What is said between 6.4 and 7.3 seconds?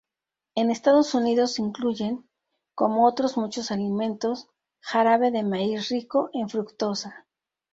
fructosa.